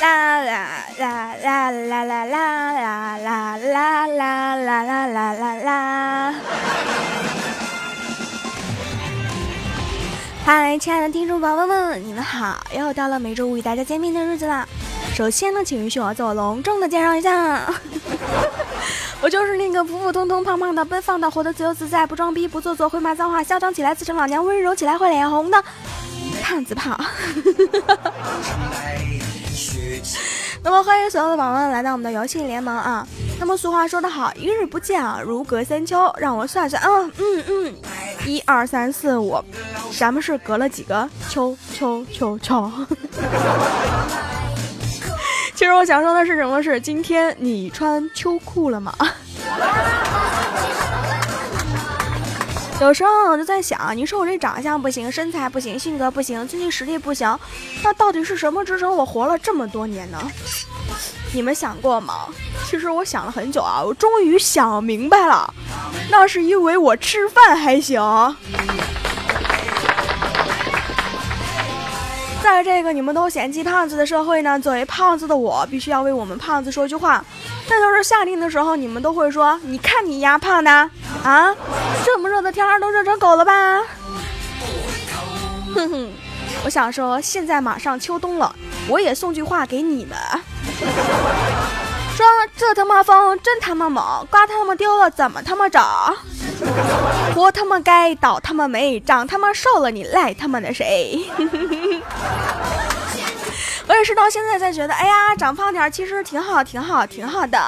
[0.00, 6.34] 啦啦啦啦啦啦啦啦啦啦啦啦啦啦啦！
[10.44, 12.58] 嗨，亲爱的听众宝宝们，你们好！
[12.76, 14.68] 又到了每周五与大家见面的日子啦。
[15.14, 17.72] 首先呢，请允许我做隆重的介绍一下，
[19.22, 25.64] 我就是那个普普通通、胖胖的、奔放的、活得自由自在、不装逼、不做作、会骂脏话、嚣张起来自称老娘、温柔起来会脸红的
[26.42, 26.98] 胖子胖。
[30.62, 33.06] 那么欢迎所有的宝宝们来到我们的游戏联盟啊！
[33.38, 36.12] 那么俗话说得好，一日不见啊，如隔三秋。
[36.18, 36.88] 让我算算啊，
[37.18, 37.74] 嗯嗯，
[38.26, 39.42] 一二三四五，
[39.98, 42.70] 咱们是隔了几个秋秋秋秋？
[45.54, 46.62] 其实我想说的是什么？
[46.62, 48.92] 是今天你穿秋裤了吗？
[52.78, 57.38] 有时候我就在想，你说我这长相不行，身材不行，性格不行，经济实力不行，
[57.82, 60.18] 那到底是什么支撑我活了这么多年呢？
[61.32, 62.26] 你们想过吗？
[62.68, 65.52] 其实我想了很久啊，我终于想明白了，
[66.10, 68.00] 那是因为我吃饭还行。
[72.56, 77.22] 在这个你们都嫌弃胖子的社会呢，作为胖子的我，必须要为我们胖子说句话。
[77.68, 80.70] 那就是夏天的时候，你们都会说：“你看你丫胖的
[81.22, 81.54] 啊，
[82.02, 83.82] 这么热的天儿都热成狗了吧？”
[85.74, 86.10] 哼哼，
[86.64, 88.56] 我想说，现在马上秋冬了，
[88.88, 90.16] 我也送句话给你们：
[92.16, 92.26] 说
[92.56, 96.16] 这他妈风真他妈猛，刮他妈丢了怎么他妈找？
[97.34, 101.24] 活他妈该，倒他妈霉，长他妈瘦了你赖他妈的谁？
[103.88, 107.58] 我也是到现在才觉得，哎呀，长胖点其实挺好，挺好，挺好的。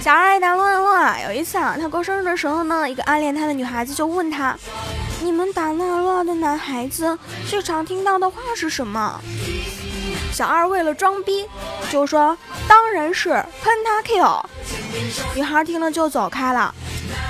[0.00, 4.56] 小二打撸啊撸啊，有一次啊，他过生日的时候呢，一个暗恋他的女孩子就问他
[5.20, 7.18] ：“你们打撸啊撸的男孩子
[7.48, 9.20] 最常听到的话是什么？”
[10.34, 11.48] 小二为了装逼，
[11.92, 12.36] 就说
[12.68, 13.28] ：“当然是
[13.62, 14.44] 喷他 kill。”
[15.32, 16.74] 女孩听了就走开了。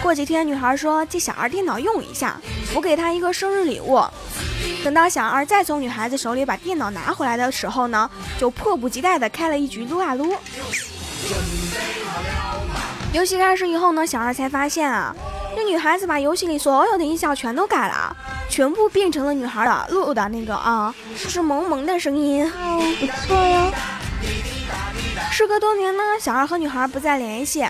[0.03, 2.41] 过几天，女孩说借小二电脑用一下，
[2.75, 4.03] 我给她一个生日礼物。
[4.83, 10.35] 等到小二再从女孩子手里把电脑拿回来的时候呢，就迫不及待的开了一局撸啊撸。
[13.13, 15.15] 游戏开始以后呢，小二才发现啊，
[15.57, 18.17] 这女孩子把游戏里所有的音效全都改了，
[18.49, 22.45] 全部变成了女孩的露露的那个啊，是萌萌的声音。
[22.45, 23.73] 哦不错呀。
[25.31, 27.67] 时隔多年呢，小二和女孩不再联系。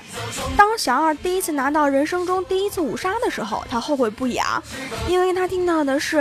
[0.56, 4.62] 当小二第一次拿到人生中第一次五杀的时候，他后悔不已啊，
[5.08, 6.18] 因为他听到的是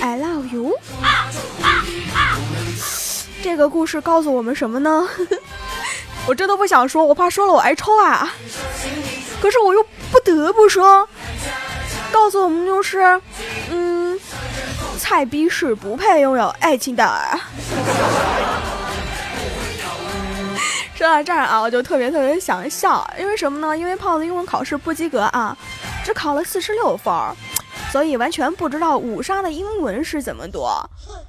[0.00, 0.72] “I love you”。
[3.42, 5.08] 这个故事告诉我们什么呢？
[6.26, 8.32] 我真的不想说，我怕说了我挨抽啊。
[9.40, 11.08] 可是我又不得不说，
[12.12, 13.20] 告诉我们就是，
[13.70, 14.18] 嗯，
[14.98, 17.04] 菜逼是不配拥有爱情的。
[20.94, 23.76] 说到这儿啊，我就特别特别想笑，因为什么呢？
[23.76, 25.54] 因为胖子英文考试不及格啊，
[26.02, 27.12] 只考了四十六分，
[27.92, 30.66] 所以完全不知道五杀的英文是怎么读，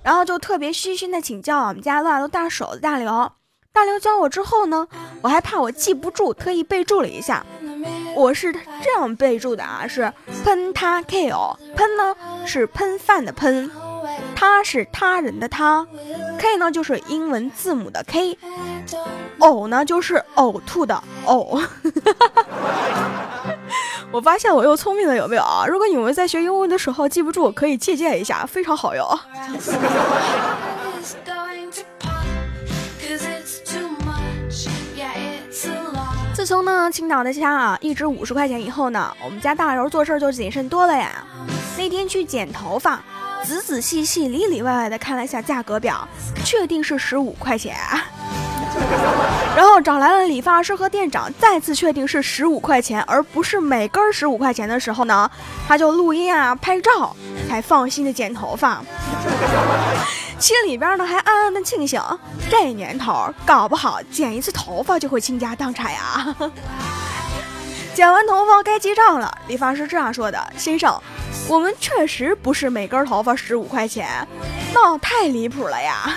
[0.01, 3.29] 然后就特别虚心的请教我们家乱撸大手的大刘。
[3.73, 4.87] 大刘教我之后呢，
[5.21, 7.45] 我还怕我记不住，特意备注了一下，
[8.17, 10.11] 我是这样备注的啊，是
[10.43, 12.15] 喷他 kill，喷呢
[12.47, 13.69] 是喷饭的喷。
[14.35, 15.85] 他是他人的他
[16.39, 18.37] ，K 呢就是英文字母的 K，
[19.39, 21.63] 呕呢就是呕吐的呕。
[24.11, 25.65] 我发现我又聪明了，有没有啊？
[25.67, 29.05] 如果你们在学英文的时候记不住，可以借鉴一下，非常好用。
[36.47, 41.11] 从呢青岛的虾啊一只五十块钱以后呢，我们家大刘做事就谨慎多了呀。
[41.77, 43.01] 那天去剪头发。
[43.43, 46.07] 仔仔细细、里里外外的看了一下价格表，
[46.45, 47.75] 确定是十五块钱。
[49.57, 55.29] 然后找来了理发师和店长，再次确定是十五块钱，而不是每根十五块钱的时候呢，
[55.67, 57.13] 他就录音啊、拍照，
[57.49, 58.81] 才放心的剪头发。
[60.39, 62.01] 心里边呢还暗暗的庆幸，
[62.49, 66.35] 这年头搞不好剪一次头发就会倾家荡产呀。
[67.95, 70.95] 剪完头发该结账了，理发师这样说的：“先生。”
[71.49, 74.27] 我们确实不是每根头发十五块钱，
[74.73, 76.13] 那太离谱了呀！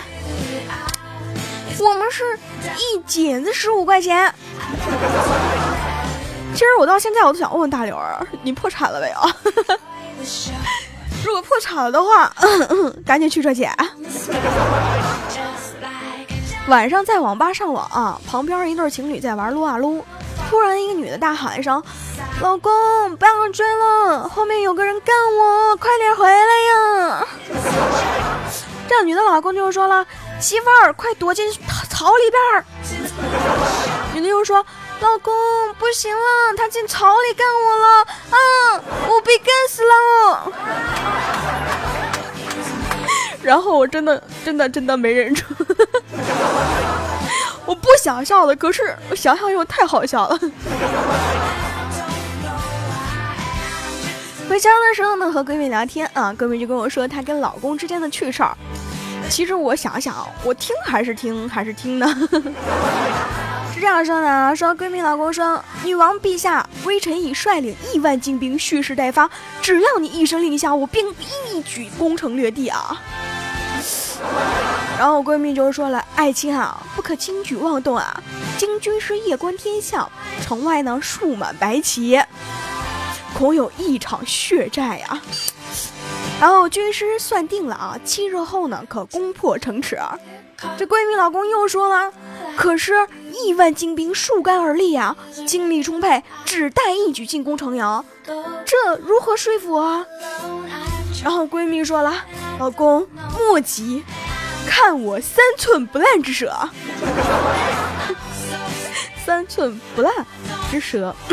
[1.79, 2.37] 我们是
[2.77, 4.35] 一剪子十五块钱。
[6.53, 9.77] 其实我到现在我都想问问大刘儿，你破产了没有？
[11.25, 12.31] 如果破产了的话，
[13.07, 13.73] 赶紧去赚钱。
[16.69, 20.05] 晚上在网吧上网，旁边一对情侣在玩撸啊撸，
[20.49, 21.83] 突然一个女的大喊一声。
[22.41, 22.71] 老公，
[23.17, 27.27] 不要追了，后面有个人干我，快点回来呀！
[28.89, 30.07] 这女的老公就说了
[30.41, 31.53] ：“媳妇儿，快躲进
[31.89, 32.65] 草里边儿。”
[34.15, 34.65] 女的又说
[35.01, 35.33] ：“老公，
[35.79, 38.37] 不行了，他进草里干我了，啊，
[39.09, 40.51] 我被干死了。”
[43.43, 45.45] 然后我真的真的真的没忍住，
[47.65, 50.39] 我不想笑了，可是我想想又太好笑了。
[54.49, 58.57] 回家的时候呢，和闺蜜聊天啊，闺蜜就跟我说她跟老公之间的趣事儿。
[59.29, 62.13] 其实我想想，我听还是听还是听呢？
[63.73, 69.31] 是这样说的啊，说闺蜜老公说，女王陛下，微臣已率领亿万精兵蓄势待发，
[69.63, 71.07] 只要你一声令下，我便
[71.53, 73.01] 一举攻城略地啊。
[74.99, 78.23] 然后闺蜜就说了，爱卿啊，不可轻举妄动啊，
[78.59, 80.11] 京军是夜观天象，
[80.43, 82.21] 城外呢竖满白旗。
[83.33, 85.23] 恐有一场血债呀！
[86.41, 89.97] 然后军师算定了啊，七日后呢可攻破城池。
[90.77, 92.13] 这闺蜜老公又说了，
[92.57, 92.93] 可是
[93.33, 98.05] 亿万精兵树干而立啊，精力充沛，只待一举进攻城阳，
[98.67, 100.05] 这如何说服啊？
[101.23, 102.13] 然后闺蜜说了，
[102.61, 103.05] 老公
[103.39, 104.05] 莫急，
[104.69, 106.53] 看我三寸不烂之舌。
[109.25, 110.13] 三寸不烂
[110.71, 111.17] 之舌。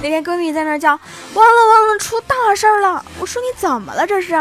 [0.00, 1.00] 那天闺蜜在那叫，完了
[1.34, 3.04] 完了，出大事了！
[3.18, 4.32] 我说你怎么了这是？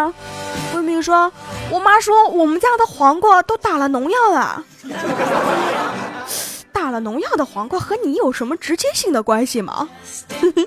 [0.71, 1.33] 闺蜜说，
[1.71, 4.63] 我妈说我们家的黄瓜都打了农药了。
[6.71, 9.89] 打了农药的黄瓜和你有什么直接性的关系吗？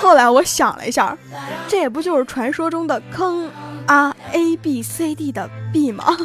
[0.00, 1.16] 后来我想了一下，
[1.68, 3.50] 这也不就是传说中的坑
[3.86, 6.16] 啊 A B C D 的 B 吗？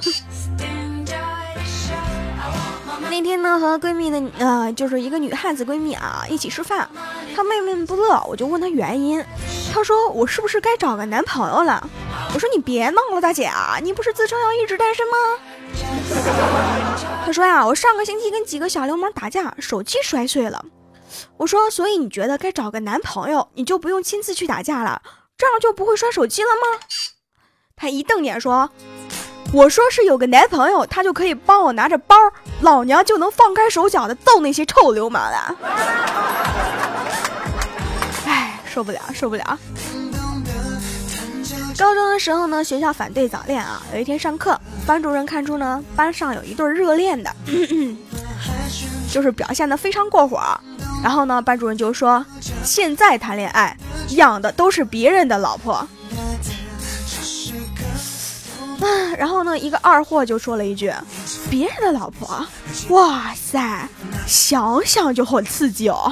[3.09, 6.89] 那天呢，和闺蜜的呃，就是一个女汉子闺蜜啊，一起吃饭，
[7.35, 9.23] 她闷闷不乐，我就问她原因，
[9.73, 11.87] 她说我是不是该找个男朋友了？
[12.33, 15.15] 我说你别闹了，大姐啊，你不是自称要一直单身吗？
[17.25, 20.65] 她说呀，我上个星期跟几个小流氓打架，手机摔碎了。
[21.37, 25.01] 我说，所以你觉得该找个男朋友，你就不用亲自去打架了，
[25.37, 26.79] 这样就不会摔手机了吗？
[27.75, 28.69] 他一瞪眼说。
[29.53, 32.15] 我说是有个男朋友，他就可以帮我拿着包，
[32.61, 35.55] 老娘就能放开手脚的揍那些臭流氓了。
[38.25, 39.57] 哎，受不了，受不了。
[41.77, 43.81] 高中的时候呢，学校反对早恋啊。
[43.93, 47.33] 有一天上课，班主任看出呢班上有一对热恋的，
[49.11, 50.41] 就是表现的非常过火。
[51.05, 52.25] 然后呢，班主任就说
[52.65, 53.77] ：“现在谈恋爱
[54.15, 55.73] 养的都是别人的老婆。”
[58.81, 60.91] 啊，然后呢，一个二货就说了一句
[61.47, 62.43] ：“别人的老婆，
[62.89, 63.87] 哇塞，
[64.25, 66.11] 想想就很刺激哦。”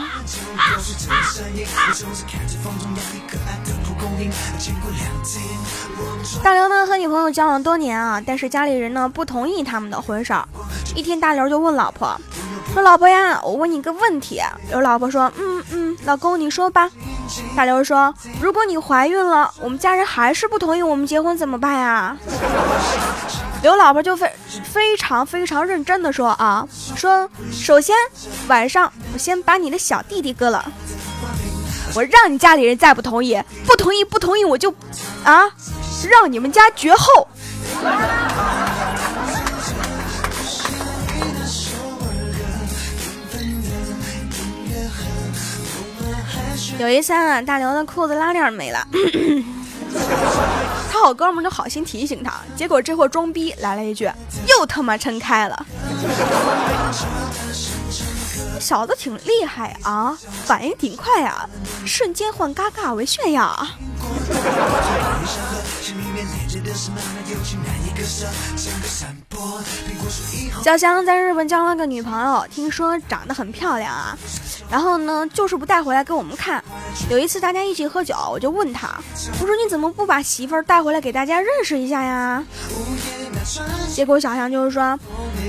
[6.44, 10.48] 大刘呢和女朋友交往多年啊，但是家里人呢不同意他们的婚事儿。
[10.94, 12.16] 一天，大刘就问老婆
[12.74, 16.90] ：“说老婆呀，我问你个问题。”刘老婆说：“嗯嗯，老公你说吧。”
[17.56, 18.12] 大刘说
[18.42, 22.18] ：“如果你怀孕了，我们家人还是不同意我们结婚，怎么办呀？”
[23.62, 24.30] 刘老婆就非
[24.64, 27.96] 非常非常认真的说：“啊，说首先
[28.48, 30.65] 晚上我先把你的小弟弟割了，
[31.96, 34.74] 我让你家里人再不同意，不同意不同意我就
[35.24, 35.44] 啊，
[36.10, 37.27] 让你们家绝后。”
[46.80, 48.86] 有一次啊，大刘的裤子拉链没了，
[50.92, 54.12] 他好哥们就好心提醒他，结果这货装逼来了一句，
[54.48, 55.65] 又他妈撑开了。
[58.60, 61.48] 小子挺厉害啊，反应挺快啊，
[61.86, 63.70] 瞬间换嘎嘎为炫耀啊。
[70.63, 74.18] 小香在日本交了个女朋友，听说长得很漂亮啊。
[74.70, 76.63] 然后呢，就是不带回来给我们看。
[77.10, 78.98] 有一次大家一起喝酒，我就问他，
[79.42, 82.44] 我说你怎么不把媳妇儿带回来给大家认识一下呀？
[83.94, 84.98] 结果小香就是说，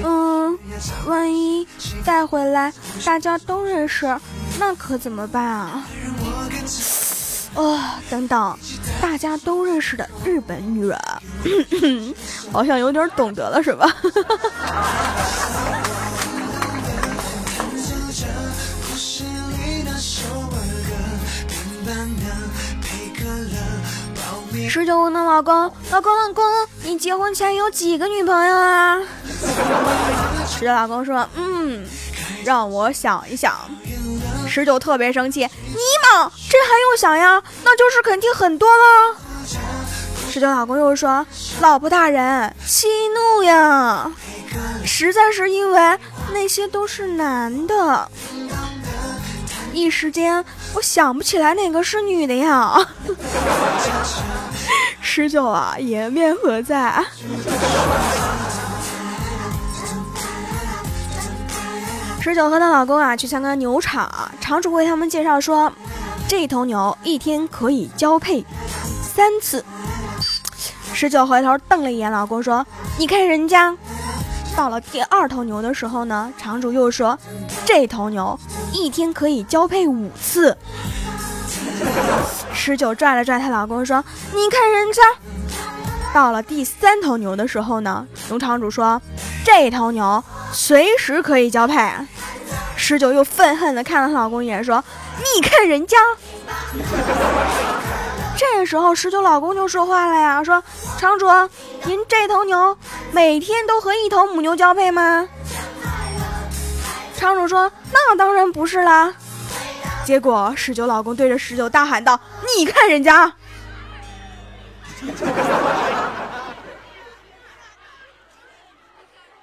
[0.02, 0.58] 嗯，
[1.06, 1.66] 万一
[2.04, 2.72] 带回来
[3.04, 4.18] 大家都认识，
[4.58, 5.84] 那可怎么办啊？
[7.54, 7.80] 哦，
[8.10, 8.58] 等等，
[9.00, 10.98] 大家都认识的日本女人，
[12.52, 13.88] 好像有点懂得了，是吧？
[24.68, 25.54] 十九问的老公，
[25.92, 26.44] 老公老公，
[26.82, 28.98] 你结婚前有几个女朋友啊？
[30.48, 31.86] 十九老公说，嗯，
[32.44, 33.54] 让我想一想。
[34.54, 35.48] 十九特别生气，你
[36.00, 37.42] 那这还用想呀？
[37.64, 39.16] 那就是肯定很多了。
[40.30, 41.26] 十九老公又说
[41.60, 44.08] ：“老婆大人，息怒呀，
[44.84, 45.98] 实在是因为
[46.32, 48.08] 那些都是男的，
[49.72, 50.44] 一时间
[50.74, 52.76] 我想不起来哪个是女的呀。”
[55.02, 57.04] 十九啊，颜面何在？
[62.24, 65.70] 十九和她老公啊去参观牛场，场主为他们介绍说，
[66.26, 68.42] 这头牛一天可以交配
[69.02, 69.62] 三次。
[70.94, 72.66] 十九回头瞪了一眼老公，说
[72.96, 73.76] ：“你看人家。”
[74.56, 77.18] 到了第二头牛的时候呢，场主又说
[77.66, 78.40] ：“这头牛
[78.72, 80.56] 一天可以交配五次。
[82.54, 84.02] ”十九拽了拽她老公说
[84.32, 85.02] ：“你看人家。”
[86.14, 88.98] 到了第三头牛的时候呢，农场主说
[89.44, 91.76] ：“这头牛随时可以交配。”
[92.76, 94.82] 十九又愤恨地看了她老公一眼说
[95.18, 95.96] ：“你看人家。
[98.36, 100.62] ”这时候十九老公就说话了呀，说
[100.98, 101.26] ：“场主，
[101.84, 102.76] 您这头牛
[103.12, 105.28] 每天都和一头母牛交配吗？”
[107.16, 109.14] 场主说：“那当然不是啦。”
[110.04, 112.18] 结果十九老公对着十九大喊道
[112.58, 113.32] ：“你看人家。”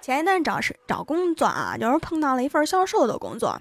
[0.02, 3.60] 前一段找是找工作啊，就是碰到了一份销售的工作，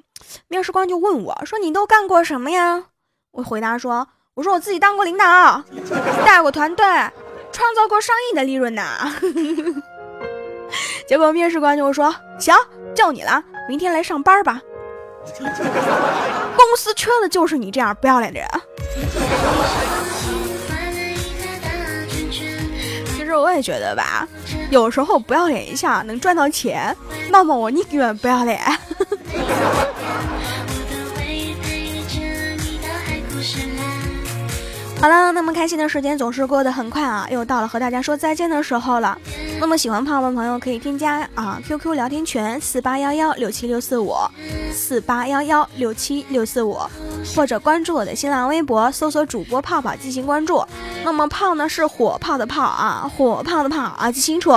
[0.49, 2.85] 面试官就问我说：“你都干过什么呀？”
[3.33, 5.63] 我回答说：“我说我自己当过领导，
[6.25, 6.85] 带过团队，
[7.53, 8.83] 创造过上亿的利润呢。
[11.07, 12.57] ”结果面试官就说：“行，
[12.95, 14.61] 叫你了，明天来上班吧。
[16.57, 18.49] 公司缺的就是你这样不要脸的人。”
[23.41, 24.29] 我也觉得吧。
[24.71, 26.97] 有时候不要脸一下能赚到钱，
[27.31, 28.61] 那么我宁愿不要脸。
[35.01, 39.17] 好了，那么开心的时间总是过得很快啊，又到了和大家说再见的时候了。
[39.59, 44.15] 那么喜欢胖胖的朋友可以添加啊 QQ 聊天群四八幺幺六七六四五
[44.73, 46.79] 四八幺幺六七六四五，
[47.35, 50.65] 或者关注我的新浪微博，搜索主播泡泡进行关注。
[51.05, 54.53] 那么泡呢是火炮的炮啊，火炮的炮啊，记清楚。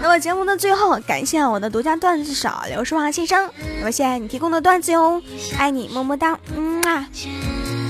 [0.00, 5.20] 那么节目的最后，感谢我的独家段子手刘书华先生，那么谢谢你提供的段子哟，
[5.58, 7.06] 爱你么么哒，嗯啊。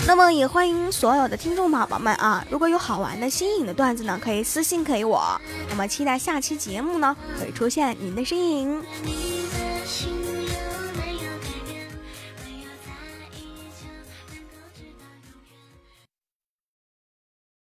[0.07, 5.39] 那么也欢迎所有的听众宝宝们啊，如果有好玩的新颖的段子呢，可以私信给我。
[5.69, 8.83] 那么期待下期节目呢，会出现您的身影。